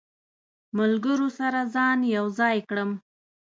ملګرو 0.77 1.27
سره 1.39 1.59
ځان 1.73 1.99
یو 2.15 2.25
ځای 2.39 2.57
کړم. 2.69 2.89